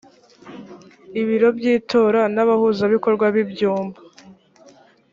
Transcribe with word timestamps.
ibiro 1.21 1.49
by 1.57 1.65
itora 1.75 2.21
n 2.35 2.37
abahuzabikorwa 2.43 3.25
b 3.33 3.35
ibyumba 3.43 3.99